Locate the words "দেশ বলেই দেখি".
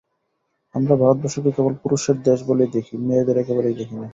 2.27-2.93